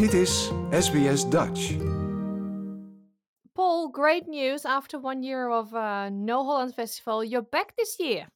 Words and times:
Dit 0.00 0.14
is 0.14 0.50
SBS 0.70 1.28
Dutch. 1.28 1.76
Paul, 3.52 3.90
great 3.90 4.26
news. 4.26 4.64
After 4.64 5.00
one 5.00 5.22
year 5.22 5.50
of 5.50 5.74
uh, 5.74 6.08
No 6.08 6.44
Holland 6.44 6.74
Festival, 6.74 7.24
you're 7.24 7.48
back 7.50 7.76
this 7.76 7.96
year. 7.98 8.26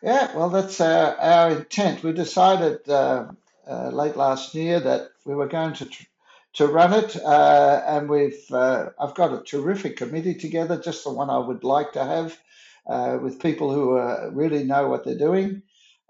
Yeah, 0.00 0.34
well, 0.34 0.48
that's 0.48 0.80
uh, 0.80 1.14
our 1.18 1.50
intent. 1.50 2.02
We 2.02 2.12
decided 2.12 2.88
uh, 2.88 3.26
uh, 3.68 3.90
late 3.92 4.16
last 4.16 4.54
year 4.54 4.80
that 4.80 5.10
we 5.26 5.34
were 5.34 5.48
going 5.48 5.74
to 5.74 5.84
tr- 5.84 6.06
to 6.52 6.66
run 6.66 6.94
it, 6.94 7.16
uh, 7.16 7.82
and 7.86 8.08
we've 8.08 8.50
uh, 8.50 8.88
I've 8.98 9.14
got 9.14 9.34
a 9.34 9.42
terrific 9.42 9.98
committee 9.98 10.34
together, 10.34 10.80
just 10.84 11.04
the 11.04 11.12
one 11.12 11.28
I 11.28 11.46
would 11.46 11.64
like 11.64 11.92
to 11.92 12.04
have, 12.04 12.38
uh, 12.86 13.18
with 13.22 13.42
people 13.42 13.74
who 13.74 13.98
uh, 13.98 14.30
really 14.32 14.64
know 14.64 14.88
what 14.88 15.04
they're 15.04 15.28
doing. 15.28 15.62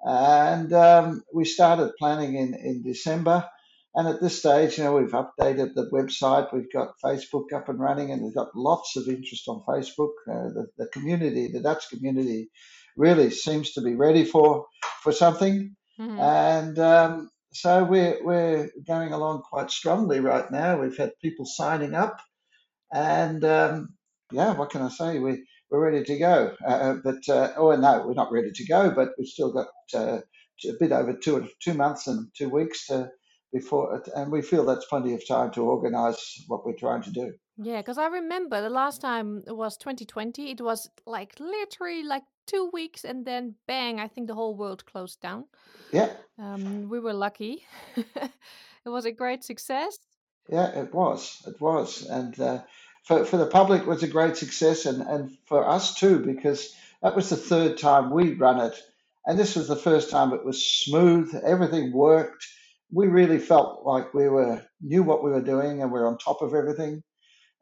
And 0.04 0.72
um, 0.72 1.24
we 1.32 1.44
started 1.44 1.96
planning 1.98 2.36
in 2.36 2.54
in 2.54 2.82
December. 2.82 3.44
And 3.94 4.08
at 4.08 4.20
this 4.20 4.38
stage, 4.40 4.78
you 4.78 4.84
know, 4.84 4.96
we've 4.96 5.10
updated 5.12 5.74
the 5.74 5.88
website. 5.92 6.52
We've 6.52 6.72
got 6.72 6.94
Facebook 7.04 7.52
up 7.54 7.68
and 7.68 7.80
running, 7.80 8.10
and 8.12 8.22
we've 8.22 8.34
got 8.34 8.56
lots 8.56 8.96
of 8.96 9.08
interest 9.08 9.48
on 9.48 9.62
Facebook. 9.68 10.12
Uh, 10.28 10.50
the, 10.54 10.66
the 10.78 10.86
community, 10.88 11.48
the 11.52 11.60
Dutch 11.60 11.90
community, 11.90 12.50
really 12.96 13.30
seems 13.30 13.72
to 13.74 13.82
be 13.82 13.94
ready 13.94 14.24
for 14.24 14.66
for 15.02 15.12
something. 15.12 15.76
Mhm. 16.00 16.18
And 16.20 16.78
um, 16.78 17.30
so 17.52 17.84
we're 17.84 18.18
we're 18.24 18.70
going 18.86 19.12
along 19.12 19.42
quite 19.42 19.70
strongly 19.70 20.20
right 20.20 20.50
now. 20.50 20.80
We've 20.80 20.96
had 20.96 21.12
people 21.22 21.46
signing 21.46 21.94
up, 21.94 22.18
and 22.92 23.44
um, 23.44 23.94
yeah, 24.32 24.54
what 24.54 24.70
can 24.70 24.82
I 24.82 24.88
say? 24.90 25.18
We 25.20 25.46
we're 25.70 25.84
ready 25.92 26.04
to 26.04 26.18
go. 26.18 26.56
Uh, 26.66 26.94
but 27.04 27.28
uh, 27.28 27.52
oh 27.56 27.76
no, 27.76 28.06
we're 28.06 28.14
not 28.14 28.32
ready 28.32 28.52
to 28.52 28.66
go. 28.66 28.90
But 28.90 29.10
we've 29.18 29.28
still 29.28 29.52
got 29.52 29.68
uh, 29.94 30.18
a 30.68 30.72
bit 30.80 30.92
over 30.92 31.14
two 31.14 31.48
two 31.62 31.74
months 31.74 32.08
and 32.08 32.28
two 32.36 32.48
weeks 32.50 32.86
to 32.88 33.10
before, 33.54 34.02
and 34.16 34.32
we 34.32 34.42
feel 34.42 34.64
that's 34.64 34.84
plenty 34.86 35.14
of 35.14 35.26
time 35.26 35.52
to 35.52 35.62
organise 35.62 36.44
what 36.48 36.66
we're 36.66 36.72
trying 36.74 37.02
to 37.02 37.10
do. 37.10 37.32
Yeah, 37.56 37.80
because 37.80 37.98
I 37.98 38.08
remember 38.08 38.60
the 38.60 38.68
last 38.68 39.00
time 39.00 39.44
it 39.46 39.56
was 39.56 39.76
2020. 39.76 40.50
It 40.50 40.60
was 40.60 40.90
like 41.06 41.38
literally 41.38 42.02
like 42.02 42.24
two 42.46 42.68
weeks, 42.72 43.04
and 43.04 43.24
then 43.24 43.54
bang! 43.68 44.00
I 44.00 44.08
think 44.08 44.26
the 44.26 44.34
whole 44.34 44.56
world 44.56 44.84
closed 44.84 45.20
down. 45.20 45.44
Yeah, 45.92 46.10
Um, 46.36 46.88
we 46.88 46.98
were 46.98 47.14
lucky. 47.14 47.64
it 47.96 48.88
was 48.96 49.04
a 49.04 49.12
great 49.12 49.44
success. 49.44 49.98
Yeah, 50.48 50.68
it 50.82 50.92
was. 50.92 51.42
It 51.46 51.60
was, 51.60 52.06
and 52.06 52.38
uh, 52.40 52.62
for 53.04 53.24
for 53.24 53.36
the 53.36 53.46
public, 53.46 53.82
it 53.82 53.88
was 53.88 54.02
a 54.02 54.08
great 54.08 54.36
success, 54.36 54.84
and 54.84 55.00
and 55.02 55.38
for 55.46 55.66
us 55.76 55.94
too, 55.94 56.18
because 56.18 56.74
that 57.02 57.14
was 57.14 57.30
the 57.30 57.36
third 57.36 57.78
time 57.78 58.10
we 58.10 58.34
run 58.34 58.58
it, 58.60 58.76
and 59.26 59.38
this 59.38 59.54
was 59.54 59.68
the 59.68 59.84
first 59.88 60.10
time 60.10 60.32
it 60.32 60.44
was 60.44 60.60
smooth. 60.60 61.32
Everything 61.44 61.92
worked. 61.92 62.44
We 62.94 63.08
really 63.08 63.38
felt 63.40 63.84
like 63.86 64.14
we 64.14 64.28
were 64.28 64.62
knew 64.82 65.02
what 65.04 65.24
we 65.24 65.32
were 65.32 65.42
doing, 65.42 65.82
and 65.82 65.92
we 65.92 66.00
are 66.00 66.08
on 66.08 66.18
top 66.18 66.42
of 66.42 66.54
everything. 66.54 67.02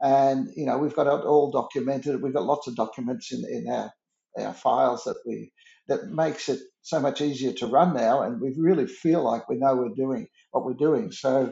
And 0.01 0.49
you 0.57 0.67
know, 0.67 0.79
we've 0.79 0.97
got 0.97 1.09
it 1.09 1.25
all 1.27 1.51
documented. 1.53 2.23
We've 2.23 2.35
got 2.35 2.45
lots 2.45 2.69
of 2.69 2.77
documents 2.77 3.33
in 3.33 3.45
in 3.51 3.73
our 3.73 3.93
our 4.39 4.55
files 4.55 5.05
that 5.05 5.17
we 5.27 5.53
that 5.89 6.07
makes 6.09 6.49
it 6.49 6.61
so 6.83 7.01
much 7.01 7.21
easier 7.23 7.53
to 7.55 7.67
run 7.67 7.95
now, 7.95 8.23
and 8.23 8.41
we 8.41 8.55
really 8.59 8.87
feel 8.87 9.23
like 9.25 9.49
we 9.49 9.57
know 9.59 9.77
we're 9.77 9.95
doing 9.97 10.29
what 10.53 10.65
we're 10.65 10.75
doing. 10.75 11.13
So 11.13 11.51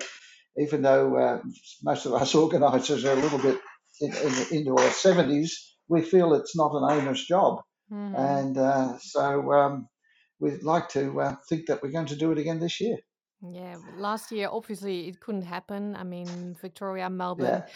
even 0.58 0.82
though 0.82 1.16
uh, 1.16 1.40
most 1.82 2.06
of 2.06 2.14
us 2.14 2.34
organisers 2.36 3.04
are 3.04 3.12
a 3.12 3.22
little 3.22 3.38
bit 3.38 3.58
in, 4.00 4.12
in, 4.14 4.34
into 4.58 4.70
our 4.72 4.88
70s, 4.90 5.50
we 5.88 6.02
feel 6.02 6.34
it's 6.34 6.56
not 6.56 6.74
an 6.74 6.84
owner's 6.98 7.24
job. 7.24 7.60
Mhm. 7.92 8.18
And 8.18 8.58
uh, 8.58 8.98
so 9.00 9.52
um, 9.52 9.88
we'd 10.40 10.62
like 10.62 10.88
to 10.90 11.20
uh, 11.20 11.36
think 11.48 11.66
that 11.66 11.82
we're 11.82 11.92
going 11.92 12.06
to 12.06 12.16
do 12.16 12.32
it 12.32 12.38
again 12.38 12.60
this 12.60 12.80
year. 12.80 12.98
Yeah, 13.42 13.76
last 13.96 14.30
year 14.32 14.48
obviously 14.50 15.08
it 15.08 15.20
couldn't 15.20 15.42
happen. 15.42 15.96
I 15.96 16.04
mean, 16.04 16.56
Victoria, 16.60 17.08
Melbourne, 17.08 17.46
Yeah, 17.46 17.66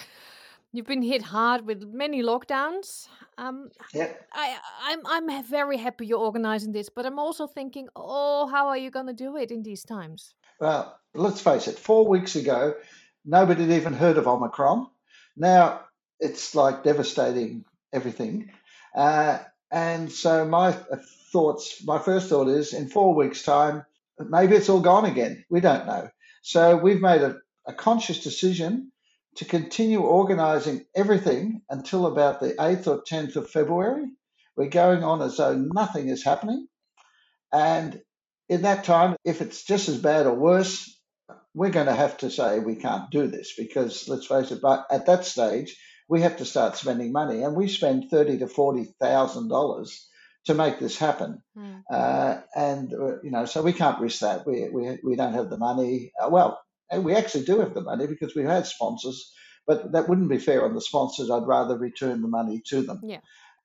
you've 0.72 0.86
been 0.86 1.02
hit 1.02 1.22
hard 1.22 1.66
with 1.66 1.84
many 1.84 2.22
lockdowns. 2.22 3.08
Um, 3.38 3.70
yeah, 3.94 4.12
I, 4.32 4.56
I'm 4.82 5.00
I'm 5.06 5.44
very 5.44 5.78
happy 5.78 6.06
you're 6.06 6.18
organizing 6.18 6.72
this, 6.72 6.88
but 6.88 7.06
I'm 7.06 7.18
also 7.18 7.46
thinking, 7.46 7.88
oh, 7.96 8.46
how 8.46 8.68
are 8.68 8.76
you 8.76 8.90
going 8.90 9.06
to 9.06 9.14
do 9.14 9.36
it 9.36 9.50
in 9.50 9.62
these 9.62 9.84
times? 9.84 10.34
Well, 10.60 10.98
let's 11.14 11.40
face 11.40 11.66
it, 11.68 11.78
four 11.78 12.06
weeks 12.06 12.36
ago, 12.36 12.74
nobody 13.24 13.62
had 13.62 13.72
even 13.72 13.92
heard 13.92 14.18
of 14.18 14.26
Omicron. 14.26 14.88
Now 15.36 15.80
it's 16.20 16.54
like 16.54 16.84
devastating 16.84 17.64
everything. 17.92 18.50
Uh, 18.94 19.38
and 19.70 20.10
so 20.12 20.44
my 20.44 20.72
thoughts, 21.32 21.84
my 21.84 21.98
first 21.98 22.28
thought 22.28 22.48
is 22.48 22.72
in 22.72 22.88
four 22.88 23.14
weeks' 23.14 23.42
time, 23.42 23.84
maybe 24.18 24.56
it's 24.56 24.68
all 24.68 24.80
gone 24.80 25.04
again. 25.04 25.44
We 25.50 25.60
don't 25.60 25.86
know. 25.86 26.08
So 26.42 26.76
we've 26.76 27.00
made 27.00 27.22
a, 27.22 27.36
a 27.66 27.72
conscious 27.72 28.22
decision 28.22 28.92
to 29.36 29.44
continue 29.44 30.00
organizing 30.00 30.84
everything 30.94 31.62
until 31.68 32.06
about 32.06 32.40
the 32.40 32.54
8th 32.54 32.86
or 32.86 33.02
10th 33.02 33.36
of 33.36 33.50
February. 33.50 34.06
We're 34.56 34.68
going 34.68 35.02
on 35.02 35.22
as 35.22 35.36
though 35.38 35.56
nothing 35.56 36.08
is 36.08 36.24
happening. 36.24 36.68
And 37.52 38.00
in 38.48 38.62
that 38.62 38.84
time, 38.84 39.16
if 39.24 39.40
it's 39.40 39.64
just 39.64 39.88
as 39.88 39.98
bad 39.98 40.26
or 40.26 40.34
worse, 40.34 40.90
we're 41.54 41.70
going 41.70 41.86
to 41.86 41.94
have 41.94 42.18
to 42.18 42.30
say 42.30 42.58
we 42.58 42.76
can't 42.76 43.10
do 43.10 43.26
this 43.28 43.54
because 43.56 44.08
let's 44.08 44.26
face 44.26 44.50
it, 44.50 44.60
but 44.60 44.86
at 44.90 45.06
that 45.06 45.24
stage, 45.24 45.76
we 46.08 46.20
have 46.22 46.36
to 46.38 46.44
start 46.44 46.76
spending 46.76 47.12
money, 47.12 47.42
and 47.42 47.56
we 47.56 47.68
spend 47.68 48.10
thirty 48.10 48.38
to 48.38 48.46
forty 48.46 48.84
thousand 49.00 49.48
dollars 49.48 50.06
to 50.46 50.54
make 50.54 50.78
this 50.78 50.98
happen. 50.98 51.42
Hmm. 51.56 51.76
Uh, 51.90 52.40
and 52.54 52.92
uh, 52.92 53.20
you 53.22 53.30
know, 53.30 53.44
so 53.44 53.62
we 53.62 53.72
can't 53.72 54.00
risk 54.00 54.20
that. 54.20 54.46
We 54.46 54.68
we 54.70 54.98
we 55.02 55.16
don't 55.16 55.34
have 55.34 55.50
the 55.50 55.58
money. 55.58 56.12
Uh, 56.20 56.28
well, 56.30 56.60
we 56.96 57.14
actually 57.14 57.44
do 57.44 57.60
have 57.60 57.74
the 57.74 57.80
money 57.80 58.06
because 58.06 58.34
we've 58.34 58.46
had 58.46 58.66
sponsors, 58.66 59.32
but 59.66 59.92
that 59.92 60.08
wouldn't 60.08 60.30
be 60.30 60.38
fair 60.38 60.64
on 60.64 60.74
the 60.74 60.80
sponsors. 60.80 61.30
I'd 61.30 61.46
rather 61.46 61.78
return 61.78 62.22
the 62.22 62.28
money 62.28 62.62
to 62.68 62.82
them. 62.82 63.00
Yeah. 63.02 63.20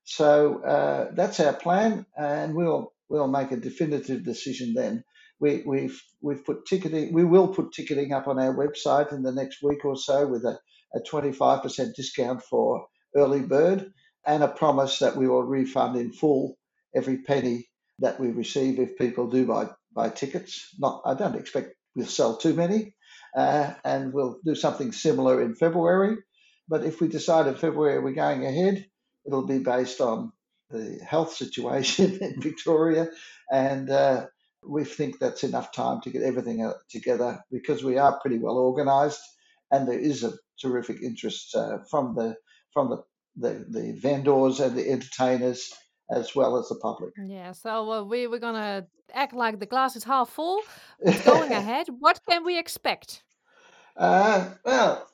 So 0.05 0.63
uh, 0.63 1.11
that's 1.13 1.39
our 1.39 1.53
plan, 1.53 2.05
and 2.17 2.55
we'll 2.55 2.93
we'll 3.09 3.27
make 3.27 3.51
a 3.51 3.57
definitive 3.57 4.23
decision 4.23 4.73
then. 4.73 5.03
We, 5.41 5.63
we've 5.65 6.01
we've 6.21 6.43
put 6.43 6.65
ticketing. 6.65 7.13
We 7.13 7.23
will 7.23 7.47
put 7.47 7.71
ticketing 7.73 8.13
up 8.13 8.27
on 8.27 8.39
our 8.39 8.53
website 8.53 9.13
in 9.13 9.23
the 9.23 9.31
next 9.31 9.63
week 9.63 9.85
or 9.85 9.95
so 9.95 10.27
with 10.27 10.43
a 10.43 10.59
a 10.95 10.99
25% 11.01 11.93
discount 11.95 12.41
for 12.43 12.87
early 13.15 13.41
bird 13.41 13.91
and 14.25 14.43
a 14.43 14.47
promise 14.47 14.99
that 14.99 15.15
we 15.15 15.27
will 15.27 15.43
refund 15.43 15.95
in 15.95 16.11
full 16.11 16.57
every 16.95 17.19
penny 17.19 17.67
that 17.99 18.19
we 18.19 18.29
receive 18.29 18.79
if 18.79 18.97
people 18.97 19.27
do 19.27 19.45
buy 19.45 19.69
buy 19.93 20.09
tickets. 20.09 20.73
Not, 20.79 21.01
I 21.05 21.13
don't 21.13 21.35
expect 21.35 21.73
we'll 21.95 22.05
sell 22.05 22.37
too 22.37 22.53
many, 22.53 22.95
uh, 23.35 23.73
and 23.83 24.13
we'll 24.13 24.39
do 24.45 24.55
something 24.55 24.91
similar 24.91 25.41
in 25.41 25.55
February. 25.55 26.17
But 26.67 26.83
if 26.83 27.01
we 27.01 27.07
decide 27.07 27.47
in 27.47 27.55
February 27.55 27.99
we're 27.99 28.13
going 28.13 28.45
ahead, 28.45 28.85
it'll 29.25 29.47
be 29.47 29.59
based 29.59 30.01
on 30.01 30.31
the 30.69 30.99
health 31.03 31.33
situation 31.33 32.19
in 32.21 32.41
Victoria, 32.41 33.09
and 33.51 33.89
uh, 33.89 34.27
we 34.65 34.83
think 34.83 35.19
that's 35.19 35.43
enough 35.43 35.71
time 35.71 36.01
to 36.01 36.09
get 36.09 36.21
everything 36.21 36.63
uh, 36.63 36.73
together 36.89 37.41
because 37.51 37.83
we 37.83 37.97
are 37.97 38.19
pretty 38.19 38.37
well 38.37 38.57
organised, 38.57 39.21
and 39.71 39.87
there 39.87 39.99
is 39.99 40.23
a 40.23 40.33
terrific 40.61 41.01
interest 41.01 41.55
uh, 41.55 41.79
from 41.89 42.15
the 42.15 42.35
from 42.73 42.89
the, 42.89 43.03
the 43.35 43.65
the 43.67 43.91
vendors 43.99 44.59
and 44.59 44.77
the 44.77 44.89
entertainers 44.89 45.73
as 46.09 46.35
well 46.35 46.57
as 46.57 46.69
the 46.69 46.75
public. 46.75 47.13
Yeah, 47.23 47.51
so 47.51 47.91
uh, 47.91 48.03
we 48.03 48.27
we're 48.27 48.39
gonna 48.39 48.87
act 49.13 49.33
like 49.33 49.59
the 49.59 49.65
glass 49.65 49.95
is 49.95 50.03
half 50.03 50.29
full. 50.29 50.61
It's 50.99 51.23
going 51.25 51.51
ahead. 51.61 51.87
What 51.99 52.19
can 52.29 52.43
we 52.45 52.57
expect? 52.57 53.23
Uh, 53.97 54.49
well, 54.63 55.07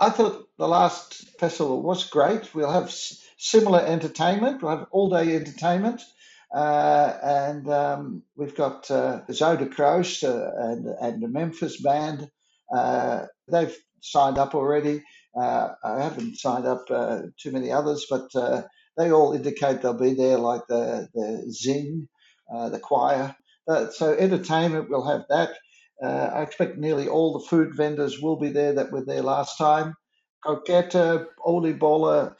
I 0.00 0.10
thought 0.10 0.48
the 0.56 0.68
last 0.68 1.38
festival 1.38 1.82
was 1.82 2.08
great. 2.08 2.54
We'll 2.54 2.72
have 2.72 2.84
s- 2.84 3.22
similar 3.36 3.80
entertainment. 3.80 4.62
We'll 4.62 4.76
have 4.76 4.86
all 4.90 5.10
day 5.10 5.36
entertainment. 5.36 6.02
Uh, 6.52 7.16
and 7.22 7.70
um, 7.70 8.22
we've 8.36 8.56
got 8.56 8.90
uh, 8.90 9.20
Zoda 9.28 9.72
Kroos 9.72 10.24
uh, 10.24 10.50
and, 10.70 10.86
and 11.00 11.22
the 11.22 11.28
Memphis 11.28 11.80
band. 11.80 12.28
Uh, 12.74 13.26
they've 13.46 13.76
signed 14.00 14.38
up 14.38 14.54
already. 14.54 15.04
Uh, 15.38 15.68
I 15.84 16.02
haven't 16.02 16.38
signed 16.38 16.66
up 16.66 16.86
uh, 16.90 17.22
too 17.36 17.52
many 17.52 17.70
others, 17.70 18.06
but 18.10 18.34
uh, 18.34 18.62
they 18.96 19.12
all 19.12 19.32
indicate 19.32 19.82
they'll 19.82 19.94
be 19.94 20.14
there, 20.14 20.38
like 20.38 20.62
the, 20.68 21.08
the 21.14 21.52
Zing, 21.52 22.08
uh, 22.52 22.68
the 22.68 22.78
choir. 22.78 23.34
Uh, 23.68 23.90
so, 23.90 24.12
entertainment, 24.12 24.90
we'll 24.90 25.08
have 25.08 25.24
that. 25.28 25.50
Uh, 26.02 26.30
I 26.34 26.42
expect 26.42 26.78
nearly 26.78 27.08
all 27.08 27.38
the 27.38 27.46
food 27.46 27.74
vendors 27.74 28.20
will 28.20 28.36
be 28.36 28.50
there 28.50 28.74
that 28.74 28.90
were 28.90 29.04
there 29.04 29.22
last 29.22 29.58
time. 29.58 29.94
Coquette, 30.44 31.26
oliebollen, 31.46 32.34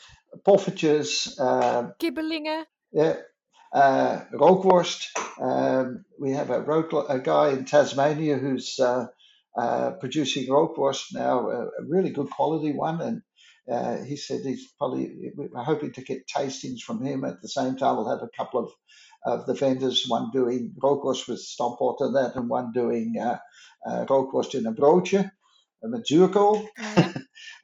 poffertjes, 0.47 1.39
uh, 1.39 1.91
Kibbeling. 2.01 2.65
yeah, 2.93 3.17
uh, 3.73 4.25
rookworst. 4.33 5.09
Um, 5.41 6.05
we 6.19 6.33
have 6.33 6.51
a, 6.51 6.63
a 6.63 7.19
guy 7.21 7.51
in 7.51 7.67
Tasmania 7.67 8.39
who's 8.39 8.81
uh, 8.81 9.07
uh, 9.57 9.91
producing 9.93 10.51
rookworst 10.51 11.15
now, 11.15 11.51
a, 11.51 11.65
a 11.67 11.85
really 11.87 12.11
good 12.11 12.31
quality 12.31 12.73
one, 12.73 13.01
and 13.01 13.23
uh, 13.71 13.99
he 14.05 14.17
said 14.17 14.41
he's 14.43 14.67
probably 14.79 15.33
we're 15.35 15.63
hoping 15.63 15.93
to 15.93 16.03
get 16.03 16.29
tastings 16.29 16.81
from 16.81 17.05
him. 17.05 17.25
At 17.25 17.43
the 17.43 17.49
same 17.49 17.77
time, 17.77 17.97
we'll 17.97 18.11
have 18.11 18.23
a 18.23 18.37
couple 18.37 18.61
of 18.61 18.73
of 19.25 19.47
the 19.47 19.55
vendors, 19.55 20.07
one 20.09 20.31
doing 20.33 20.73
rookworst 20.83 21.29
with 21.29 21.41
stamppot 21.41 21.97
and 22.01 22.17
that, 22.17 22.37
and 22.37 22.49
one 22.49 22.73
doing 22.73 23.17
uh, 23.21 23.39
uh, 23.87 24.07
rookworst 24.09 24.55
in 24.55 24.67
a 24.67 24.73
broodje. 24.73 25.31
met 25.83 26.07
zuurkool. 26.07 26.67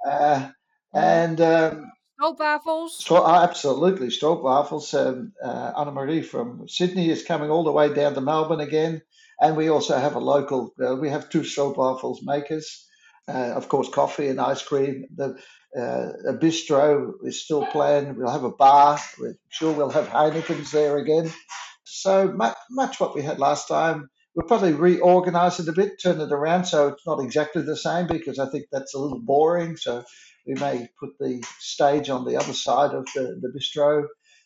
uh, 0.06 0.50
and 0.92 1.40
um, 1.40 1.92
stroopwafels. 2.20 3.00
Stro- 3.00 3.22
oh, 3.24 3.42
absolutely, 3.42 4.08
stroopwafels. 4.08 4.94
Um, 4.94 5.32
uh, 5.42 5.72
Anna 5.76 5.92
Marie 5.92 6.22
from 6.22 6.68
Sydney 6.68 7.10
is 7.10 7.24
coming 7.24 7.50
all 7.50 7.64
the 7.64 7.72
way 7.72 7.92
down 7.92 8.14
to 8.14 8.20
Melbourne 8.20 8.60
again, 8.60 9.02
and 9.40 9.56
we 9.56 9.68
also 9.68 9.98
have 9.98 10.14
a 10.14 10.20
local. 10.20 10.72
Uh, 10.82 10.96
we 10.96 11.10
have 11.10 11.30
two 11.30 11.40
stroopwafels 11.40 12.18
makers. 12.22 12.86
Uh, 13.28 13.52
of 13.56 13.68
course, 13.68 13.88
coffee 13.88 14.28
and 14.28 14.40
ice 14.40 14.62
cream. 14.62 15.06
The 15.14 15.36
uh, 15.76 16.32
bistro 16.40 17.12
is 17.24 17.42
still 17.42 17.66
planned. 17.66 18.16
We'll 18.16 18.30
have 18.30 18.44
a 18.44 18.52
bar. 18.52 18.98
We're 19.18 19.36
sure 19.48 19.72
we'll 19.72 19.90
have 19.90 20.08
Heineken's 20.08 20.70
there 20.70 20.96
again. 20.98 21.32
So 21.84 22.28
much, 22.28 22.56
much 22.70 23.00
what 23.00 23.14
we 23.14 23.22
had 23.22 23.38
last 23.38 23.68
time. 23.68 24.08
We'll 24.34 24.46
probably 24.46 24.74
reorganize 24.74 25.58
it 25.60 25.68
a 25.68 25.72
bit, 25.72 26.00
turn 26.00 26.20
it 26.20 26.30
around 26.30 26.66
so 26.66 26.88
it's 26.88 27.06
not 27.06 27.20
exactly 27.24 27.62
the 27.62 27.76
same 27.76 28.06
because 28.06 28.38
I 28.38 28.48
think 28.50 28.66
that's 28.70 28.94
a 28.94 28.98
little 28.98 29.20
boring. 29.20 29.76
So 29.76 30.04
we 30.46 30.54
may 30.54 30.88
put 31.00 31.10
the 31.18 31.42
stage 31.58 32.10
on 32.10 32.24
the 32.24 32.36
other 32.36 32.52
side 32.52 32.94
of 32.94 33.06
the, 33.14 33.40
the 33.40 33.48
bistro. 33.48 34.04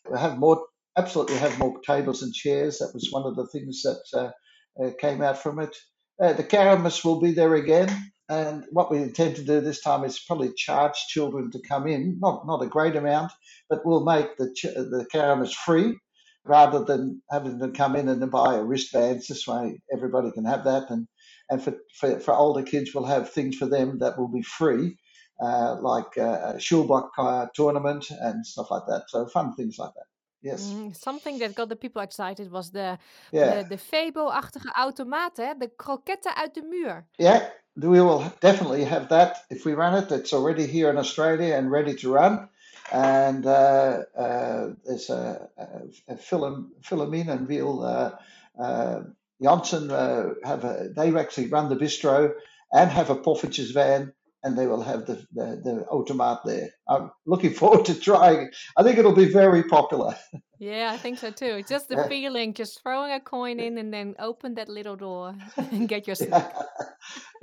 We'll 0.08 0.20
have 0.20 0.38
more, 0.38 0.64
absolutely 0.96 1.36
have 1.36 1.58
more 1.58 1.80
tables 1.86 2.22
and 2.22 2.32
chairs. 2.32 2.78
That 2.78 2.92
was 2.94 3.08
one 3.10 3.26
of 3.26 3.36
the 3.36 3.46
things 3.46 3.82
that 3.82 4.02
uh, 4.14 4.84
uh, 4.84 4.90
came 5.00 5.22
out 5.22 5.38
from 5.38 5.58
it. 5.58 5.76
Uh, 6.22 6.34
the 6.34 6.44
Karamas 6.44 7.04
will 7.04 7.20
be 7.20 7.32
there 7.32 7.54
again. 7.54 7.88
And 8.30 8.64
what 8.70 8.90
we 8.92 8.98
intend 8.98 9.36
to 9.36 9.44
do 9.44 9.60
this 9.60 9.82
time 9.82 10.04
is 10.04 10.20
probably 10.20 10.52
charge 10.54 10.94
children 11.08 11.50
to 11.50 11.60
come 11.68 11.88
in, 11.88 12.18
not 12.20 12.46
not 12.46 12.62
a 12.62 12.68
great 12.68 12.96
amount, 12.96 13.32
but 13.68 13.84
we'll 13.84 14.04
make 14.04 14.36
the 14.38 14.54
ch- 14.54 14.74
the 14.94 15.06
Karamas 15.12 15.52
free 15.54 15.98
rather 16.44 16.84
than 16.84 17.22
having 17.30 17.58
them 17.58 17.72
come 17.74 17.96
in 17.96 18.08
and 18.08 18.30
buy 18.30 18.54
a 18.54 18.64
wristbands. 18.64 19.26
This 19.26 19.46
way, 19.48 19.80
everybody 19.92 20.30
can 20.32 20.46
have 20.46 20.64
that, 20.64 20.90
and 20.90 21.08
and 21.50 21.62
for, 21.62 21.74
for, 21.98 22.20
for 22.20 22.34
older 22.34 22.62
kids, 22.62 22.94
we'll 22.94 23.04
have 23.16 23.30
things 23.30 23.56
for 23.56 23.66
them 23.68 23.98
that 23.98 24.16
will 24.18 24.28
be 24.32 24.42
free, 24.42 24.96
uh, 25.42 25.76
like 25.82 26.16
uh, 26.16 26.54
a 26.54 26.58
sjoelbak 26.58 27.08
uh, 27.18 27.46
tournament 27.54 28.06
and 28.10 28.46
stuff 28.46 28.70
like 28.70 28.84
that. 28.88 29.02
So 29.08 29.26
fun 29.26 29.54
things 29.56 29.76
like 29.78 29.94
that. 29.96 30.06
Yes. 30.42 30.70
Mm, 30.72 30.96
something 30.96 31.38
that 31.38 31.54
got 31.54 31.68
the 31.68 31.76
people 31.76 32.02
excited 32.02 32.50
was 32.50 32.70
the 32.70 32.98
Yeah. 33.32 33.62
de, 33.62 33.68
de 33.68 33.78
Febo-achtige 33.78 34.72
automaten, 34.72 35.46
hè? 35.46 35.54
de 35.58 35.68
kroketten 35.76 36.34
uit 36.36 36.54
de 36.54 36.62
muur. 36.62 37.06
Yeah. 37.18 37.42
We 37.82 38.00
will 38.00 38.32
definitely 38.40 38.84
have 38.84 39.08
that 39.08 39.38
if 39.50 39.64
we 39.64 39.72
run 39.72 40.02
it. 40.02 40.12
It's 40.12 40.32
already 40.32 40.66
here 40.66 40.90
in 40.90 40.98
Australia 40.98 41.54
and 41.54 41.70
ready 41.70 41.94
to 41.96 42.12
run. 42.12 42.48
And 42.92 43.46
uh, 43.46 44.02
uh, 44.16 44.68
there's 44.84 45.10
a, 45.10 45.48
a, 45.56 46.12
a 46.12 46.16
Philom, 46.16 46.68
Philomene 46.82 47.28
and 47.28 47.48
Veal 47.48 47.82
uh, 47.82 48.62
uh, 48.62 49.02
Janssen 49.42 49.90
uh, 49.90 50.34
have 50.44 50.64
a, 50.64 50.90
they 50.94 51.14
actually 51.16 51.48
run 51.48 51.68
the 51.68 51.76
bistro 51.76 52.34
and 52.72 52.90
have 52.90 53.10
a 53.10 53.16
Poffertjes 53.16 53.72
van 53.72 54.12
and 54.44 54.58
they 54.58 54.66
will 54.66 54.82
have 54.82 55.06
the, 55.06 55.16
the, 55.32 55.60
the 55.64 55.86
automat 55.90 56.40
there. 56.44 56.70
I'm 56.88 57.10
looking 57.26 57.52
forward 57.60 57.86
to 57.86 57.98
trying. 57.98 58.48
it. 58.48 58.56
I 58.76 58.82
think 58.82 58.98
it'll 58.98 59.14
be 59.14 59.32
very 59.32 59.64
popular. 59.64 60.16
Yeah, 60.58 60.92
I 60.92 60.98
think 60.98 61.18
so 61.18 61.30
too. 61.30 61.62
Just 61.64 61.88
the 61.88 61.96
Yeah. 61.96 62.08
feeling, 62.08 62.54
just 62.54 62.82
throwing 62.82 63.12
a 63.12 63.20
coin 63.20 63.60
in 63.60 63.78
and 63.78 63.92
then 63.92 64.14
open 64.18 64.54
that 64.54 64.68
little 64.68 64.96
door 64.96 65.34
and 65.72 65.88
get 65.88 66.06
your 66.06 66.16
snack. 66.16 66.54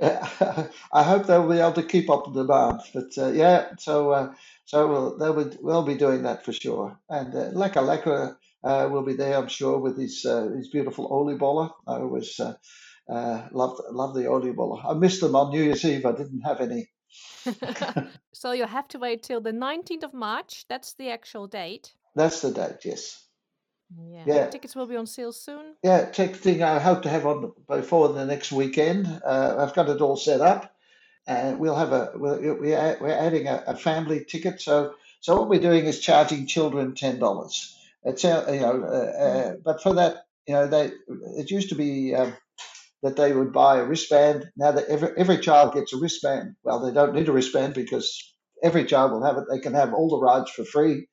I 0.00 1.02
hope 1.02 1.26
they'll 1.26 1.48
be 1.48 1.58
able 1.58 1.72
to 1.74 1.82
keep 1.82 2.10
up 2.10 2.26
the 2.32 2.42
demand. 2.44 2.80
But 2.94 3.18
uh, 3.18 3.32
yeah, 3.32 3.70
so 3.78 4.10
uh, 4.12 4.34
so 4.66 4.88
we'll 4.88 5.18
they'll 5.18 5.44
be 5.44 5.56
we'll 5.60 5.82
be 5.84 5.96
doing 5.96 6.22
that 6.22 6.44
for 6.44 6.52
sure. 6.52 6.98
And 7.10 7.34
uh, 7.34 7.50
Leka 7.52 7.80
Leka 7.80 8.36
uh, 8.64 8.88
will 8.90 9.02
be 9.04 9.14
there, 9.14 9.36
I'm 9.38 9.48
sure, 9.48 9.78
with 9.78 9.98
his 9.98 10.24
uh, 10.24 10.48
his 10.56 10.68
beautiful 10.68 11.10
oliebollen. 11.10 11.70
I 11.86 11.94
always 11.96 12.38
uh, 13.08 13.12
uh, 13.12 13.48
love 13.52 14.14
the 14.14 14.24
oliebollen. 14.24 14.84
I 14.84 14.94
missed 14.94 15.20
them 15.20 15.34
on 15.34 15.50
New 15.50 15.62
Year's 15.62 15.84
Eve. 15.84 16.04
I 16.04 16.12
didn't 16.12 16.42
have 16.42 16.60
any. 16.60 16.88
so 18.32 18.52
you 18.52 18.66
have 18.66 18.88
to 18.88 18.98
wait 18.98 19.22
till 19.22 19.40
the 19.40 19.52
19th 19.52 20.04
of 20.04 20.14
March. 20.14 20.66
That's 20.68 20.94
the 20.94 21.10
actual 21.10 21.46
date. 21.46 21.94
That's 22.14 22.42
the 22.42 22.50
date. 22.50 22.84
Yes. 22.84 23.24
Yeah. 23.96 24.24
Yeah. 24.26 24.46
Tickets 24.48 24.76
will 24.76 24.86
be 24.86 24.96
on 24.96 25.06
sale 25.06 25.32
soon. 25.32 25.74
Yeah, 25.82 26.10
texting. 26.10 26.60
I 26.60 26.78
hope 26.78 27.02
to 27.02 27.08
have 27.08 27.24
on 27.24 27.52
before 27.66 28.10
the 28.10 28.26
next 28.26 28.52
weekend. 28.52 29.06
Uh, 29.24 29.56
I've 29.58 29.74
got 29.74 29.88
it 29.88 30.02
all 30.02 30.16
set 30.16 30.42
up, 30.42 30.74
and 31.26 31.58
we'll 31.58 31.76
have 31.76 31.92
a 31.92 32.12
we'll, 32.14 32.38
we 32.56 32.74
are, 32.74 32.98
we're 33.00 33.08
adding 33.08 33.46
a, 33.46 33.64
a 33.66 33.76
family 33.76 34.26
ticket. 34.26 34.60
So 34.60 34.94
so 35.20 35.36
what 35.36 35.48
we're 35.48 35.60
doing 35.60 35.86
is 35.86 36.00
charging 36.00 36.46
children 36.46 36.94
ten 36.94 37.18
dollars. 37.18 37.74
It's 38.04 38.24
uh, 38.26 38.46
you 38.52 38.60
know, 38.60 38.82
uh, 38.82 39.22
uh, 39.22 39.54
but 39.64 39.82
for 39.82 39.94
that 39.94 40.26
you 40.46 40.52
know 40.52 40.66
they 40.66 40.90
it 41.38 41.50
used 41.50 41.70
to 41.70 41.74
be 41.74 42.14
um, 42.14 42.34
that 43.02 43.16
they 43.16 43.32
would 43.32 43.52
buy 43.52 43.78
a 43.78 43.84
wristband. 43.84 44.50
Now 44.56 44.72
that 44.72 44.88
every 44.88 45.10
every 45.16 45.38
child 45.38 45.74
gets 45.74 45.92
a 45.92 45.98
wristband. 45.98 46.56
Well, 46.64 46.80
they 46.80 46.92
don't 46.92 47.14
need 47.14 47.28
a 47.28 47.32
wristband 47.32 47.74
because 47.74 48.34
every 48.62 48.84
child 48.84 49.12
will 49.12 49.24
have 49.24 49.38
it. 49.38 49.44
They 49.50 49.60
can 49.60 49.74
have 49.74 49.94
all 49.94 50.08
the 50.10 50.20
rides 50.24 50.50
for 50.50 50.64
free. 50.64 51.06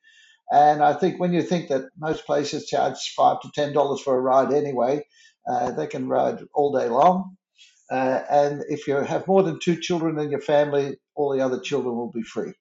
And 0.50 0.82
I 0.82 0.94
think 0.94 1.20
when 1.20 1.32
you 1.32 1.42
think 1.42 1.68
that 1.68 1.84
most 1.98 2.26
places 2.26 2.66
charge 2.66 2.98
five 3.16 3.40
to 3.42 3.50
ten 3.54 3.72
dollars 3.72 4.00
for 4.00 4.16
a 4.16 4.20
ride 4.20 4.52
anyway, 4.52 5.02
uh, 5.50 5.72
they 5.72 5.86
can 5.88 6.08
ride 6.08 6.38
all 6.54 6.72
day 6.78 6.88
long. 6.88 7.36
Uh, 7.90 8.20
and 8.30 8.64
if 8.68 8.88
you 8.88 8.96
have 8.96 9.28
more 9.28 9.42
than 9.42 9.60
two 9.60 9.76
children 9.80 10.18
in 10.18 10.30
your 10.30 10.40
family, 10.40 10.96
all 11.14 11.32
the 11.32 11.44
other 11.44 11.60
children 11.60 11.96
will 11.96 12.10
be 12.12 12.22
free. 12.22 12.52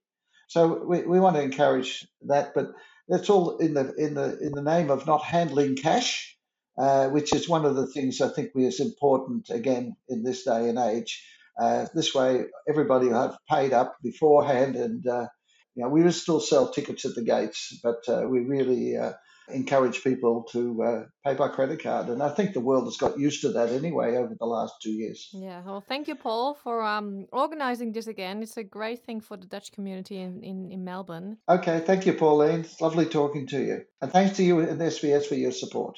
So 0.47 0.85
we, 0.85 1.03
we 1.03 1.19
want 1.19 1.37
to 1.37 1.43
encourage 1.43 2.07
that, 2.27 2.53
but 2.55 2.67
that's 3.09 3.29
all 3.29 3.57
in 3.57 3.73
the 3.73 3.93
in 3.95 4.15
the 4.15 4.37
in 4.39 4.53
the 4.53 4.61
name 4.63 4.91
of 4.91 5.07
not 5.07 5.23
handling 5.23 5.75
cash, 5.77 6.34
uh, 6.77 7.09
which 7.09 7.33
is 7.33 7.49
one 7.49 7.65
of 7.65 7.75
the 7.75 7.87
things 7.87 8.21
I 8.21 8.29
think 8.29 8.51
is 8.55 8.79
important 8.79 9.49
again 9.49 9.95
in 10.09 10.23
this 10.23 10.43
day 10.43 10.69
and 10.69 10.77
age. 10.77 11.23
Uh, 11.59 11.85
this 11.93 12.13
way, 12.13 12.45
everybody 12.67 13.07
will 13.07 13.21
have 13.21 13.37
paid 13.49 13.71
up 13.73 13.95
beforehand, 14.03 14.75
and 14.75 15.07
uh, 15.07 15.27
you 15.75 15.83
know 15.83 15.89
we 15.89 16.03
will 16.03 16.11
still 16.11 16.39
sell 16.39 16.71
tickets 16.71 17.05
at 17.05 17.15
the 17.15 17.23
gates, 17.23 17.79
but 17.81 18.03
uh, 18.09 18.27
we 18.27 18.41
really 18.41 18.97
uh, 18.97 19.13
encourage 19.49 20.03
people 20.03 20.43
to 20.51 20.83
uh, 20.83 21.03
pay 21.25 21.35
by 21.35 21.47
credit 21.47 21.81
card. 21.81 22.07
And 22.07 22.21
I 22.21 22.29
think 22.29 22.53
the 22.53 22.59
world 22.59 22.85
has 22.85 22.97
got 22.97 23.19
used 23.19 23.41
to 23.41 23.49
that 23.53 23.69
anyway 23.69 24.17
over 24.17 24.35
the 24.37 24.45
last 24.45 24.73
two 24.81 24.91
years. 24.91 25.29
Yeah. 25.33 25.61
Well, 25.65 25.83
thank 25.87 26.07
you, 26.07 26.15
Paul, 26.15 26.55
for 26.55 26.83
um, 26.83 27.27
organizing 27.31 27.91
this 27.91 28.07
again. 28.07 28.41
It's 28.41 28.57
a 28.57 28.63
great 28.63 29.05
thing 29.05 29.21
for 29.21 29.37
the 29.37 29.45
Dutch 29.45 29.71
community 29.71 30.19
in, 30.19 30.43
in, 30.43 30.71
in 30.71 30.83
Melbourne. 30.83 31.37
Okay, 31.47 31.79
thank 31.85 32.05
you, 32.05 32.13
Pauline. 32.13 32.61
It's 32.61 32.81
lovely 32.81 33.05
talking 33.05 33.47
to 33.47 33.59
you. 33.59 33.81
And 34.01 34.11
thanks 34.11 34.37
to 34.37 34.43
you 34.43 34.59
and 34.59 34.79
SBS 34.79 35.25
for 35.25 35.35
your 35.35 35.51
support. 35.51 35.97